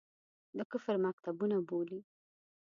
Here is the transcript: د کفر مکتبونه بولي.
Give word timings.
د 0.57 0.59
کفر 0.71 0.95
مکتبونه 1.05 1.57
بولي. 1.67 1.99